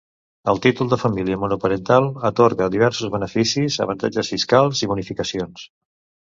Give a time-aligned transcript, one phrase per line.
[0.51, 5.69] El títol de família monoparental atorga diversos beneficis, avantatges fiscals i bonificacions.